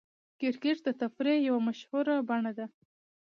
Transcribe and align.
کرکټ 0.39 0.77
د 0.85 0.87
تفریح 1.01 1.37
یوه 1.47 1.61
مشهوره 1.67 2.15
بڼه 2.29 2.51
ده. 2.57 2.65